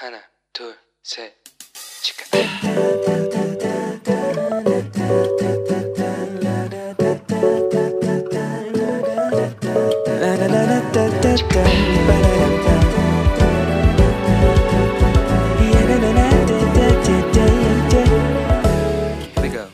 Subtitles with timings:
[0.00, 0.18] 하나,
[0.52, 1.32] 둘, 셋,
[2.02, 2.24] 치카.
[2.32, 2.46] Here
[19.42, 19.66] we go.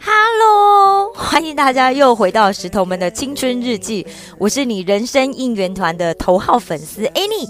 [0.00, 4.06] Hello，欢迎大家又回到石头们的青春日记，
[4.38, 7.48] 我是你人生应援团的头号粉丝 Annie。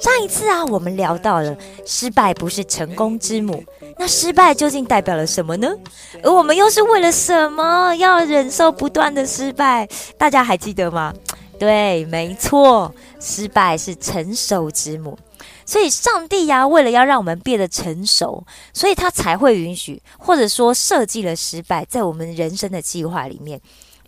[0.00, 1.54] 上一次啊，我们聊到了
[1.84, 3.62] 失败不是成功之母，
[3.98, 5.68] 那失败究竟代表了什么呢？
[6.22, 9.86] 而我们又是为了什么要忍受不断的失败？
[10.16, 11.12] 大家还记得吗？
[11.58, 15.18] 对，没错，失败是成熟之母。
[15.66, 23.60] 所以，上帝呀、为了要让我们变得成熟，所以他才会允许，或者说设计了失败在我们人生的计划里面。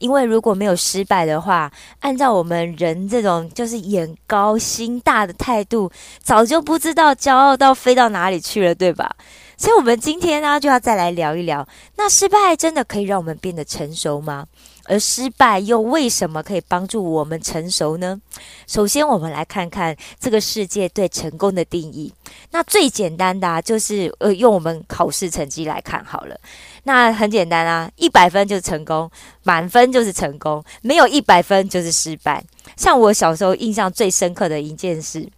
[0.03, 1.71] 因为如果没有失败的话，
[2.01, 5.89] 按照我们人这种就是眼高心大的态度，
[6.21, 9.15] 早就不知道骄傲到飞到哪里去了，对吧？
[9.63, 14.45] 所以，我们今天呢，就要再来聊一聊，那失败真的可以让我们变得成熟吗？
[14.87, 18.21] 而失败又为什么可以帮助我们成熟呢？
[18.67, 22.13] 首先，我们来看看这个世界对成功的定义。
[22.51, 26.37] 那最简单的啊，就是呃，用我们考试成绩来看好了。
[26.83, 29.09] 那很简单啊，一百分就是成功，
[29.45, 32.43] 满分就是成功，没有一百分就是失败。
[32.77, 35.29] 像我小时候印象最深刻的一件事，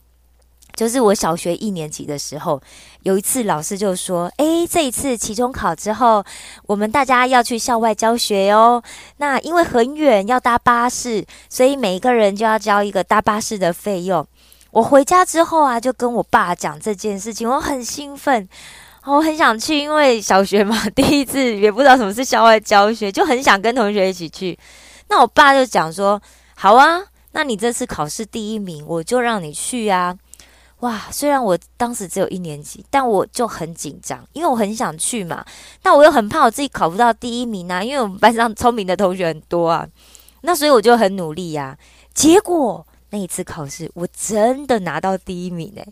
[0.75, 2.61] 就是我小学一年级的时候，
[3.03, 6.25] 有一次老师就说：“诶，这一次期中考之后，
[6.67, 8.83] 我们大家要去校外教学哦。
[9.19, 14.27] 那因为很远，要搭巴士，所以每一个人就要交一个搭巴士的费用。”
[14.73, 18.49] 我回家之后啊，就跟我爸讲这件事情，我很兴奋。
[19.05, 24.59] 我很想去，因为小学嘛，第一次也不知道什么是校外教学，就很想跟同学一起去。
[25.09, 26.21] 那我爸就讲说
[26.57, 30.17] ：“好啊，那你这次考试第一名，我就让你去啊。”
[30.85, 35.43] 哇，虽然我当时只有一年级，但我就很紧张，因为我很想去嘛。
[35.83, 39.89] 但我又很怕我自己考不到第一名啊，因为我们班上聪明的同学很多啊。
[40.43, 41.79] 那所以我就很努力呀、
[42.13, 45.89] 结果那一次考试，我真的拿到第一名诶、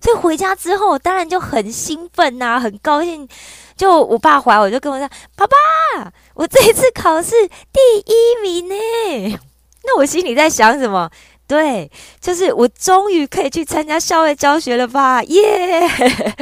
[0.00, 3.28] 所以回家之后，当然就很兴奋呐、很高兴。
[3.76, 7.32] 就我爸回来，我就跟我说：“爸爸，我这一次考试
[7.72, 9.40] 第一名呢。”
[9.82, 11.10] 那我心里在想什么？
[11.46, 11.90] 对，
[12.20, 15.22] 就是我终于可以去参加校外教学了吧？
[15.24, 15.88] 耶！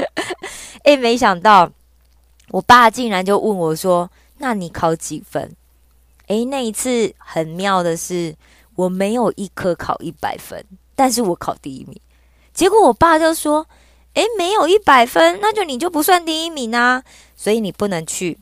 [0.85, 1.71] 哎，没想到
[2.51, 5.55] 我爸竟然就问我说：“那你考几分？”
[6.29, 8.35] 诶，那一次很妙的是，
[8.77, 10.65] 我没有一科考一百分，
[10.95, 12.01] 但是我考第一名。
[12.55, 13.67] 结果我爸就说
[14.15, 17.03] ：“诶，没有一百分，那就你就不算第一名啊，
[17.37, 18.39] 所以你不能去。”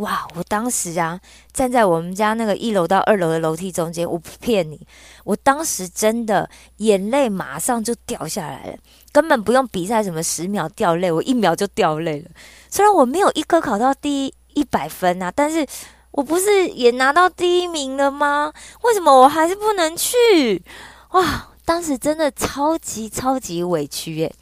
[0.00, 0.26] 哇！
[0.34, 1.20] 我当时啊，
[1.52, 4.80] 站在我们家那个一楼到二楼的楼梯中间，我不骗你，
[5.24, 8.78] 我当时真的眼泪马上就掉下来了，
[9.12, 12.30] 根本不用比赛什么十秒掉泪，我一秒就掉泪了。
[12.70, 15.66] 虽然我没有一科考到第一百分啊，但是
[16.12, 18.52] 我不是也拿到第一名了吗？
[18.82, 20.62] 为什么我还是不能去？
[21.10, 21.48] 哇！
[21.62, 24.34] 当时真的超级超级委屈耶！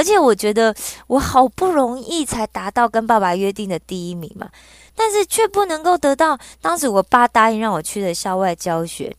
[0.00, 0.74] 而且我觉得
[1.08, 4.48] 我好不容易才达到跟爸爸约定的第一名嘛，
[4.94, 9.14] 但是却不能够得到当时我爸答应让我去的校外教学。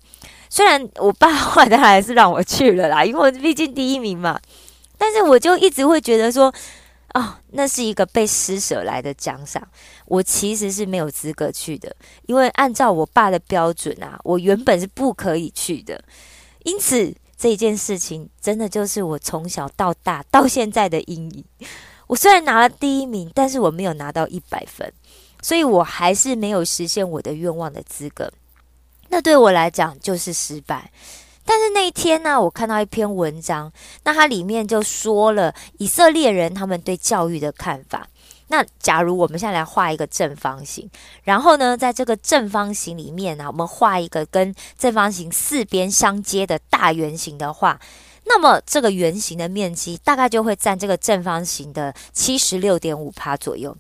[0.50, 4.42] 虽然我爸后来还是让我去了啦，因为毕竟第一名嘛，
[4.98, 6.52] 但是我就一直会觉得说，
[7.14, 9.62] 哦，那是一个被施舍来的奖赏，
[10.08, 16.04] 我其实是没有资格去的，因为按照我爸的标准啊，我原本是不可以去的，
[16.64, 17.14] 因此。
[17.42, 21.44] 这件事情真的就是我从小到大到现在的阴影。
[22.06, 24.94] 我虽然拿了第一名，但是我没有拿到一百分，
[25.42, 28.32] 所以我还是没有实现我的愿望的资格。
[29.10, 30.92] 那对我来讲就是失败。
[31.44, 33.74] 但是那一天呢，我看到一篇文章，
[34.04, 38.08] 那它里面就说了以色列人他们对教育的看法。
[38.52, 40.90] 那假如我们现在来画一个正方形，
[41.24, 47.80] 然后呢，在这个正方形里面呢、我们画一个跟正方形四边相接的大圆形的话，
[48.26, 53.74] 那么这个圆形的面积大概就会占这个正方形的七十六点五趴左右。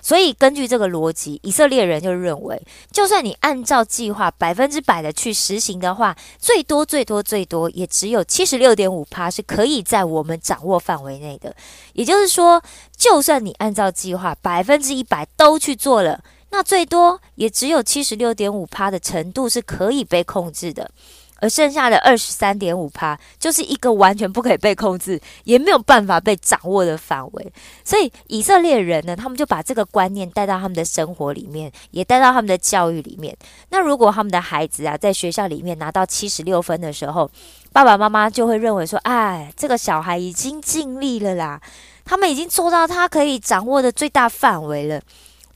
[0.00, 2.60] 所以根据这个逻辑，以色列人就认为，
[2.90, 11.54] 就算你按照计划百分之百的去实行的话，最多最多最多也只有七十六点五趴是可以在我们掌握范围内的。
[11.92, 12.62] 也就是说，
[12.96, 20.90] 就算你按照计划百分之一百都去做了，那最多也只有七十六点五趴的程度是可以被控制的。
[21.38, 27.52] 而剩下的二十三点五趴，就是一个完全不可以被控制，也没有办法被掌握的范围。
[27.84, 33.36] 所以以色列人呢，他们就把这个观念带到他们的生活里面，也带到他们的教育里面。
[33.70, 37.30] 那如果他们的孩子啊，在学校里面拿到七十六分的时候，
[37.72, 41.60] 爸爸妈妈就会认为说：“哎，这个小孩已经尽力了啦，
[42.04, 45.00] 他们已经做到他可以掌握的最大范围了。”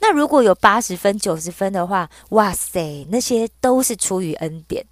[0.00, 4.84] 那如果有八十分、九十分的话，哇塞，那些都是出于恩典。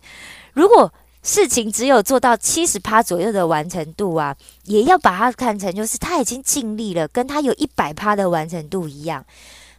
[0.61, 0.93] 如果
[1.23, 9.25] 事情只有做到七十趴左右的完成度啊，也要把它看成就是他已经尽力了，跟他有一百趴的完成度一样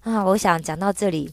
[0.02, 0.24] 啊。
[0.26, 1.32] 我想讲到这里，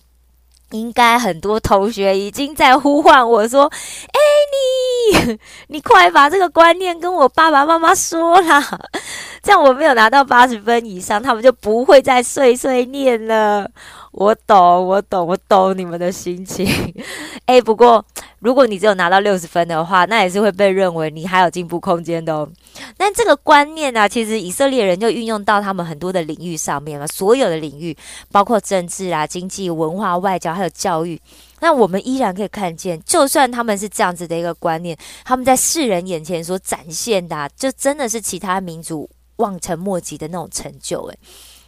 [0.73, 3.65] 应该很多同学已经在呼唤我说
[4.13, 4.19] ：“哎，
[4.53, 8.63] 你 你快把这个观念跟我爸爸妈妈说啦，
[9.43, 13.71] 这样我没有拿到八十分以上，他们就不会再碎碎念了。”
[14.13, 16.67] 我懂，我懂，我懂你们的心情。
[17.47, 18.05] 哎，不过。
[18.41, 22.49] 如果你只有拿到六十分的话，那也是会被认为你还有进步空间的哦。
[22.97, 27.97] 但这个观念呢，其实以色列人就运用到他们很多的领域上面了，所有的领域，
[28.31, 31.21] 包括政治啊、经济、文化、外交，还有教育。
[31.61, 41.03] 那我们依然可以看见，就算他们是这样子的一个观念，他们在世人眼前所展现的，就真的是其他民族望尘莫及的那种成就。
[41.07, 41.19] 诶，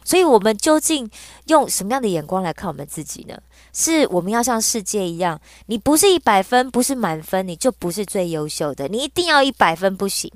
[0.03, 1.09] 所以我们究竟
[1.47, 3.37] 用什么样的眼光来看我们自己呢？
[3.73, 8.87] 是我们要像世界一样，你不是一百分，不是满分，你就不是最优秀的。
[8.87, 10.29] 你一定要一百分不行。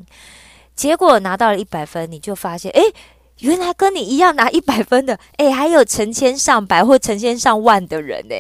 [0.75, 2.94] 结果拿到了一百分，你就发现，诶，
[3.39, 8.35] 原来跟你一样拿一百分的， 诶，还有成千上百或成千上万的人呢。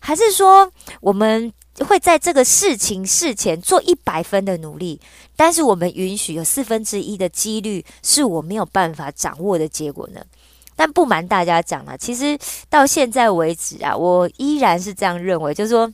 [0.00, 0.70] 还是说，
[1.00, 1.52] 我们
[1.88, 5.00] 会在这个事情事前做一百分的努力，
[5.34, 10.20] 但是我们允许有四分之一的几率是我没有办法掌握的结果呢？
[10.80, 12.38] 但不瞒大家讲了，其实
[12.70, 15.92] 到现在为止啊，我依然是这样认为，就是说，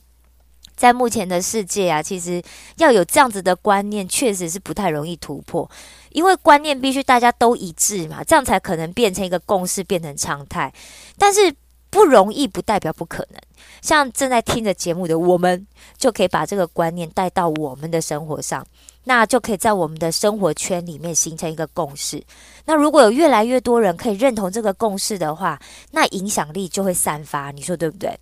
[0.77, 2.41] 在目前的世界啊，其实
[2.77, 5.69] 要有这样子的观念，确实是不太容易突破，
[6.11, 10.73] 因为观念必须大家都一致嘛，这样才可能变成一个共识，变成常态。
[11.17, 11.53] 但是
[11.89, 13.41] 不容易，不代表不可能。
[13.81, 15.67] 像正在听着节目的我们，
[15.97, 18.65] 就可以把这个观念带到我们的生活上。
[19.07, 22.21] 那就可以在我们的生活圈里面形成一个共识。
[22.65, 25.57] 那如果有越来越多人可以认同这个共识的话，
[25.91, 27.49] 那影响力就会散发。
[27.51, 28.19] 你说对不对？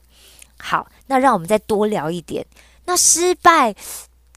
[0.60, 2.46] 好，那让我们再多聊一点。
[2.86, 3.74] 那失败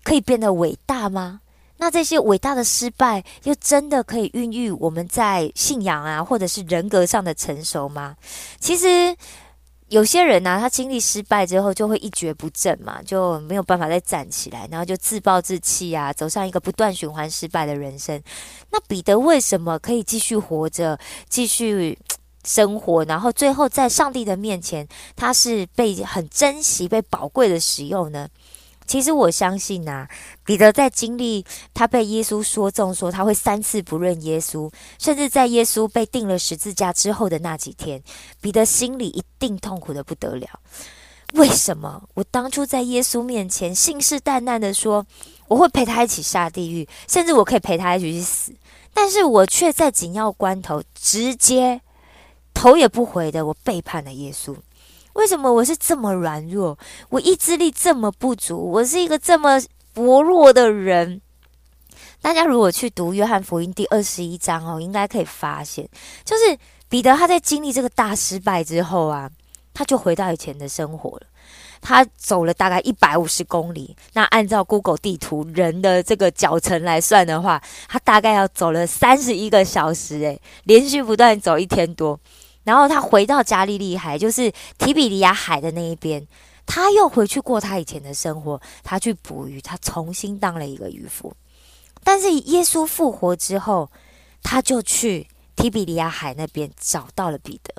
[0.03, 1.43] 可以变得伟大吗？
[1.77, 8.17] 那这些伟大的失败又真的可以孕育我们在信仰啊，或者是人格上的成熟吗？
[8.59, 9.15] 其实。
[9.89, 18.23] 有些人呢，他经历失败之后就会一蹶不振嘛，就没有办法再站起来，然后就自暴自弃啊，走上一个不断循环失败的人生。
[18.71, 20.99] 那彼得为什么可以继续活着，
[21.29, 21.99] 继续
[22.45, 24.87] 生活，然后最后在上帝的面前，
[25.17, 28.29] 他是被很珍惜、被宝贵的使用呢？
[28.89, 30.09] 其实我相信呐，
[30.45, 31.45] 彼得在经历
[31.75, 38.03] 他被耶稣说中，说他会三次不认耶稣，甚至在耶稣被钉了十字架之后的那几天，
[38.41, 40.49] 彼得心里一定痛苦的不得了。
[41.35, 45.07] 为什么我当初在耶稣面前信誓旦旦的说
[45.47, 48.53] 我会陪他一起下地狱，甚至我可以陪他一起去死，
[48.95, 51.83] 但是我却在紧要关头直接
[52.55, 54.57] 头也不回的我背叛了耶稣。
[55.15, 56.79] 为什么我是这么软弱？
[57.09, 59.61] 我意志力这么不足，我是一个这么
[59.93, 61.21] 薄弱的人。
[62.21, 65.89] 大家如果去读约翰福音第二十一章哦，应该可以发现，
[66.25, 66.59] 就是
[66.89, 69.31] 彼得他在经历这个大失败之后啊，
[69.73, 71.23] 他就回到以前的生活了。
[71.81, 82.19] 他走了大概一百五十公里，那按照 Google 地图人的这个脚程来算的话，他大概要走了三十一个小时，诶，连续不断走一天多。
[82.69, 86.29] 然后他回到加利利海，就是提比利亚海的那一边，
[86.67, 88.61] 他又回去过他以前的生活。
[88.85, 91.33] 他去捕鱼，他重新当了一个渔夫。
[92.05, 93.91] 但是耶稣复活之后，
[94.43, 97.73] 他就去提比利亚海那边找到了彼得。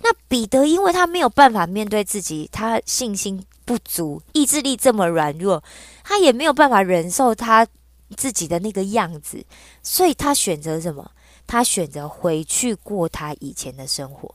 [0.00, 5.64] 那彼得因为他没有办法面对自己，他信心不足，意志力这么软弱，
[6.04, 7.66] 他也没有办法忍受他
[8.14, 9.42] 自己的那个样子，
[9.82, 11.10] 所以他选择什么？
[11.48, 14.32] 他选择回去过他以前的生活，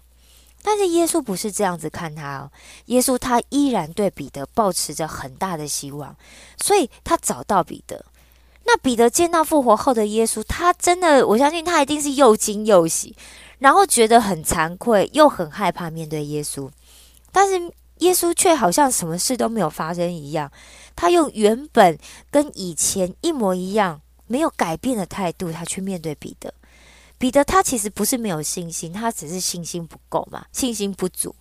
[0.63, 2.51] 但是耶稣不是这样子看他哦。
[2.87, 6.13] 耶稣他依然对彼得保持着很大的希望，
[6.57, 8.03] 所以他找到彼得。
[8.65, 13.15] 那彼得见到复活后的耶稣，他真的，我相信他一定是又惊又喜，
[13.59, 16.69] 然后觉得很惭愧，又很害怕面对耶稣。
[17.31, 20.51] 但是耶稣却好像什么事都没有发生一样，
[20.95, 21.99] 他用原本
[22.31, 26.51] 跟以前一模一样、没有改变的态度，他去面对彼得。
[27.17, 31.33] 彼得他其实不是没有信心，他只是信心不够嘛，信心不足。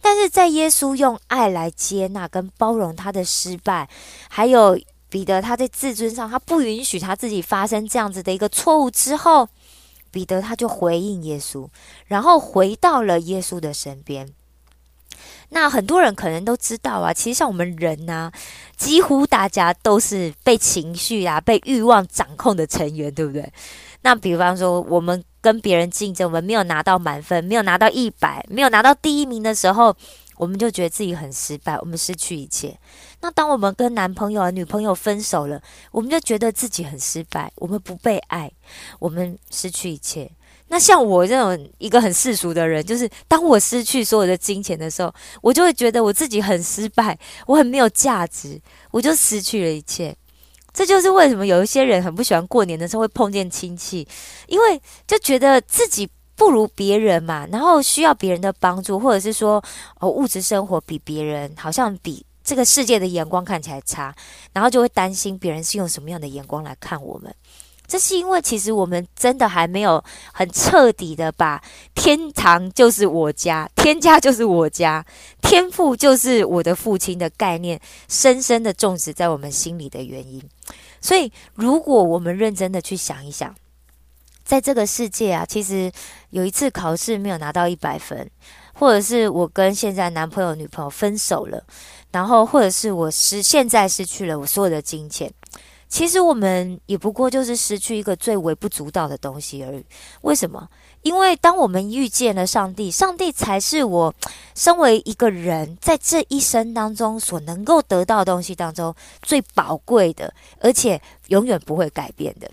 [0.00, 3.88] 但是在耶稣用爱来接纳跟包容他的失败，
[4.28, 9.48] 还有彼得他在自尊上，他不允许他自己发生这样子的一个错误之后，
[10.10, 11.66] 彼得他就回应耶稣，
[12.06, 14.28] 然后回到了耶稣的身边。
[15.50, 18.32] 那很多人可能都知道啊，其实像我们人呐，
[18.76, 23.52] 几乎大家都是被情绪啊、被欲望掌控的成员，对不对？
[24.02, 29.96] 那比方说，我们跟别人竞争，我们没有拿到满分，没有拿到一百，没有拿到第一名的时候，
[30.36, 32.76] 我们就觉得自己很失败，我们失去一切。
[33.20, 38.50] 那当我们跟男朋友啊、女朋友分手了，我们就觉得自己很失败，我们不被爱，
[38.98, 40.30] 我们失去一切。
[40.68, 47.16] 那像我这种一个很世俗的人，就是当我失去所有的金钱的时候，我就会觉得我自己很失败，
[47.46, 50.16] 我很没有价值，我就失去了一切。
[50.72, 54.06] 这就是为什么有一些人很不喜欢过年的时候会碰见亲戚，
[54.46, 59.62] 因为就觉得自己不如别人嘛，然后需要别人的帮助，或者是说
[60.00, 64.14] 哦物质生活比别人好像比这个世界的眼光看起来差，
[64.52, 67.32] 然后就会担心别人是用什么样的眼光来看我们。
[67.92, 71.62] 这是因为，其实我们真的还没有很彻底的把
[71.94, 75.04] “天堂就是我家，天家就是我家，
[75.42, 80.42] 天父就是我的父亲”的概念，深深的种植在我们心里的原因。
[81.02, 83.54] 所以，如果我们认真的去想一想，
[84.42, 85.92] 在这个世界啊，其实
[86.30, 88.26] 有一次考试没有拿到一百分，
[88.72, 91.62] 或者是我跟现在男朋友、女朋友分手了，
[92.10, 95.30] 然后或者是我失现在失去了我所有的金钱。
[95.92, 99.84] 其实我们也不过就是失去一个最微不足道的东西而已。
[100.22, 100.66] 为什么？
[101.02, 104.14] 因为当我们遇见了上帝，上帝才是我
[104.54, 112.50] 身为一个人在这一生当中所能够得到的东西当中最宝贵的，而且永远不会改变的。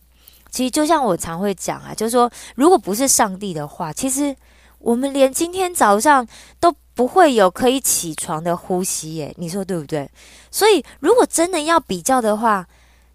[0.51, 4.35] 其实就像我常会讲啊，就是说，如果不是上帝的话，其实
[4.79, 6.27] 我们连今天早上
[6.59, 9.15] 都不会有可以起床的呼吸。
[9.15, 10.09] 耶，你说对不对？
[10.51, 12.67] 所以，如果真的要比较的话，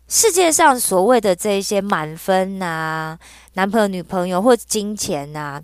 [0.07, 3.19] 世界上所谓的这些满分呐，
[3.55, 5.61] 男朋友、女朋友或金钱呐，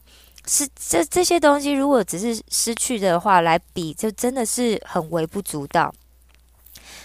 [0.47, 5.95] 是这这些东西，如果只是失去的话来比，就真的是很微不足道。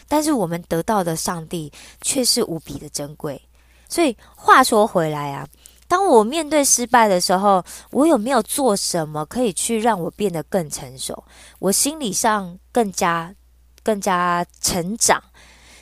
[0.08, 3.42] 但是我们得到的上帝却是无比的珍贵。
[3.90, 5.48] 所以话说回来啊，
[5.88, 11.24] 当我面对失败的时候，我有没有做什么可以去让我变得更成熟？
[11.60, 13.36] 我心理上更加
[13.84, 15.22] 更加成长？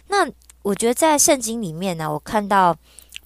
[0.08, 0.28] 那？
[0.64, 2.74] 我觉得在圣经里面呢，我看到，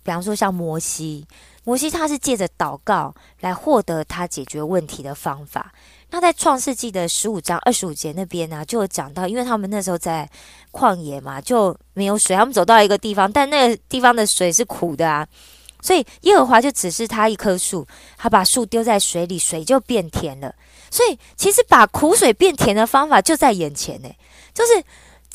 [0.04, 1.26] 比方说像摩西，
[1.64, 5.72] 摩西他是借着祷告来获得他解决问题的方法。
[6.10, 10.28] 那在创世纪的十五章二十五节那边呢，就有讲到，因为他们那时候在
[10.72, 15.28] 旷野嘛，就没有水，他们走到一个地方，但那个地方的水是苦的啊，
[15.82, 17.86] 所以耶和华就只是他一棵树，
[18.18, 20.56] 他把树丢在水里，水就变甜了。
[20.90, 24.10] 所以其实把苦水变甜的方法就在眼前呢，
[24.56, 24.84] 就是。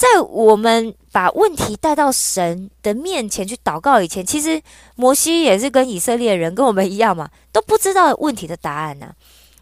[0.03, 4.61] 在我们把问题带到神的面前去祷告以前，其实
[4.97, 9.15] 摩西也是跟以色列人跟我们一样嘛，都不知道问题的答案呢。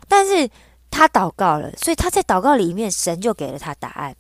[0.09, 0.49] 但是
[0.91, 4.17] 他祷告了，所以他在祷告里面，神就给了他答案。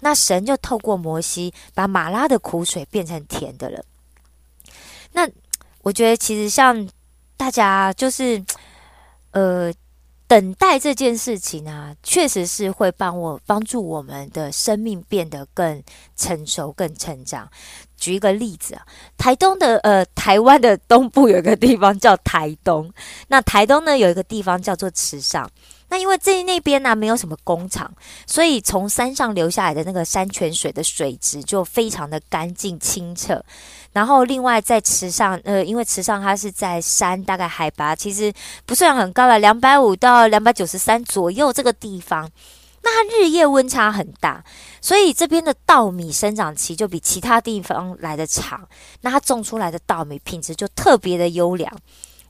[0.00, 3.82] 那神就透过摩西把马拉的苦水变成甜的了。
[5.12, 5.26] 那
[5.80, 6.86] 我觉得其实像
[7.38, 8.44] 大家就是，
[9.30, 9.72] 呃。
[10.32, 15.82] 等待这件事情啊，确实是会帮我帮助我们的生命变得更
[16.16, 17.46] 成熟、更成长。
[17.98, 18.86] 举一个例子啊，
[19.18, 22.90] 台东的呃，台湾的东部有一个地方叫台东，
[23.28, 25.46] 那台东呢有一个地方叫做池上。
[25.92, 27.92] 那因为这那边呢没有什么工厂，
[28.26, 33.44] 所以从山上流下来的那个山泉水的水质就非常的干净清澈。
[33.92, 38.32] 然后另外在池上，呃，因为池上它是在山，大概海拔其实
[38.64, 42.26] 不算很高了，两百五到两百九十三左右这个地方，
[42.82, 44.42] 那它日夜温差很大，
[44.80, 48.66] 所以这边的稻米生长期就比其他地方来的长，
[49.02, 51.70] 那它种出来的稻米品质就特别的优良。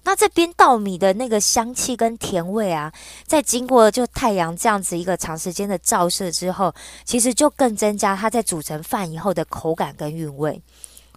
[0.05, 2.93] 那这边稻米的那个香气跟甜味啊，
[3.25, 10.61] 在经过就太阳这样子一个长时间的照射之后，其实就更增加它在煮成饭以后的口感跟韵味。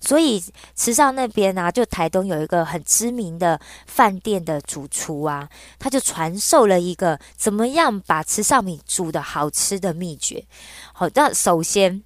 [0.02, 0.44] 所以
[0.76, 5.50] 池上那边啊，就台东有一个很知名的饭店的主厨啊，
[5.80, 10.46] 他就传授了一个怎么样把池上米煮的好吃的秘诀。
[10.94, 12.04] 好，那首先，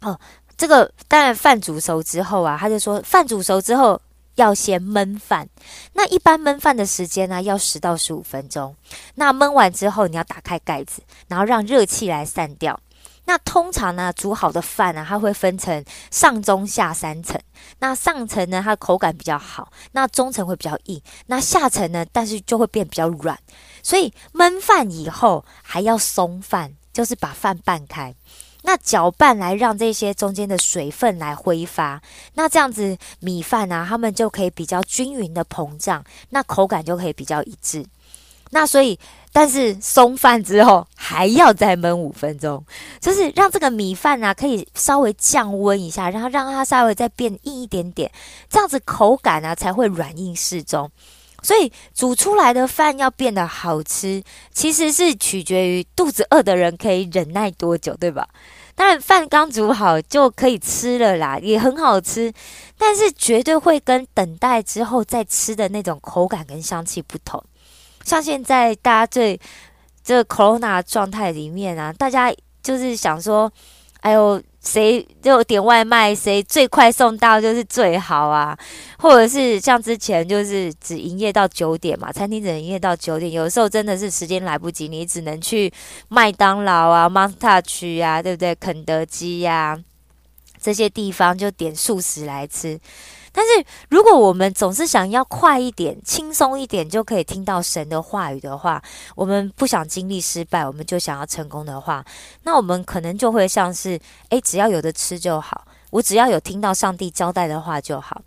[0.00, 0.18] 哦，
[0.56, 4.00] 这个当然饭煮熟之后啊，他就说饭煮熟之后。
[4.40, 5.48] 要先焖饭，
[5.92, 8.74] 那一般焖饭的时间呢，要十到十五分钟。
[9.16, 12.80] 那焖完之后，你要打开盖子，然后让热气来散掉。
[13.26, 17.38] 那通常呢，煮好的饭呢，它会分成上中下三层。
[17.78, 23.38] 那上层呢，它的口感比较好；那中层会比较硬；那下层呢，但是就会变比较软。
[23.82, 28.14] 所以焖饭以后还要松饭，就是把饭拌开。
[28.70, 32.00] 那搅拌来让这些中间的水分来挥发，
[32.34, 37.84] 那这样子米饭啊，它们就可以比较均匀的膨胀，那口感就可以比较一致。
[38.50, 38.96] 那所以，
[39.32, 42.64] 但是松饭之后还要再焖五分钟，
[43.00, 48.08] 就是让这个米饭啊可以稍微降温一下，然后让它稍微再变硬一点点，
[48.48, 50.88] 这样子口感啊才会软硬适中。
[51.42, 54.22] 所以煮出来的饭要变得好吃，
[54.52, 58.28] 其实是取决于肚子饿的人可以忍耐多久，对吧？
[58.80, 62.32] 当然，饭刚煮好就可以吃了啦，也很好吃，
[62.78, 67.44] 但是绝对会跟等待之后再吃的那种口感跟香气不同。
[68.04, 69.38] 像现在大家最
[70.02, 73.52] 这 corona 状态里面啊，大家就是想说，
[74.00, 78.56] 哎呦，谁就点外卖，谁最快送到就是最好啊，
[78.98, 85.72] 或者是像之前就是只营业到九点嘛，餐厅只营业到九点，有时候真的是时间来不及，你只能去
[86.08, 88.54] 麦当劳啊、Monster 区啊，对不对？
[88.54, 89.78] 肯德基呀
[90.60, 92.78] 这些地方就点素食来吃。
[93.32, 98.82] 但是，如果我们总是想要快一点、轻松一点就可以听到神的话语的话，
[99.14, 102.04] 我们不想经历失败，我们就想要成功的话，
[102.42, 103.96] 那我们可能就会像是：
[104.30, 108.20] 诶，只要有的吃就好，我只要有听到上帝交代的话就好。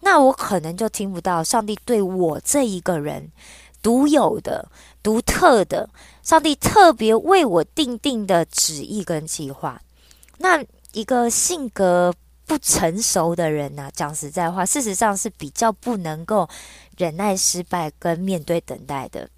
[0.00, 3.30] 那我可能就听不到上帝对我这一个人
[3.80, 4.68] 独有的、
[5.00, 5.88] 独特的，
[6.24, 9.80] 上帝特别为我定定的旨意跟计划。
[10.38, 12.12] 那一个性格。
[12.50, 16.48] 不成熟的人呐，讲实在话，事实上是比较不能够
[16.96, 19.30] 忍耐失败跟面对等待的。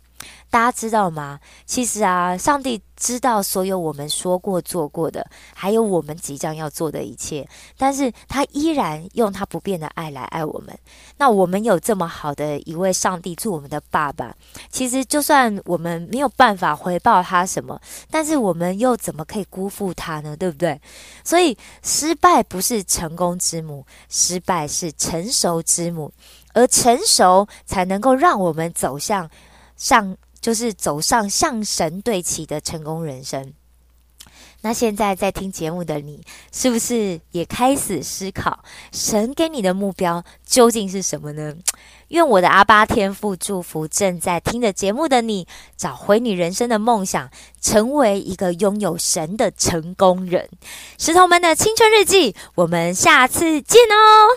[0.52, 1.40] 大家知道吗？
[1.64, 10.78] 其实啊，上帝知道所有我们说过、做过的，还有我们即将要做的一切，但是他依然用他不变的爱来爱我们。
[11.16, 14.36] 那我们有这么好的一位上帝做我们的爸爸，
[14.68, 17.80] 其实就算我们没有办法回报他什么，
[18.10, 20.36] 但是我们又怎么可以辜负他呢？
[20.36, 20.78] 对不对？
[21.24, 26.12] 所以失败不是成功之母，失败是成熟之母，
[26.52, 29.30] 而成熟才能够让我们走向。
[29.74, 33.54] 上就是走上向神对齐的成功人生。
[34.64, 36.22] 那现在在听节目的你，
[36.52, 41.56] 是不是也开始思考神给你的目标究竟是什么呢？
[42.08, 47.28] 愿我的阿巴天赋祝福正在听的节目的你，找回你人生的梦想，
[47.60, 50.48] 成为一个拥有神的成功人。
[50.96, 54.30] 石头们的青春日记，我们下次见哦。